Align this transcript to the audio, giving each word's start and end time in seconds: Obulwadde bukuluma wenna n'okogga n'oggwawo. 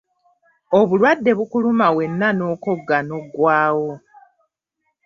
Obulwadde 0.79 1.31
bukuluma 1.37 1.87
wenna 1.97 2.27
n'okogga 2.33 2.97
n'oggwawo. 3.03 3.89